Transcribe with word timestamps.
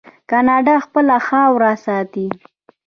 کاناډا 0.29 0.75
خپله 0.85 1.15
خاوره 1.27 1.71
ساتي. 1.85 2.27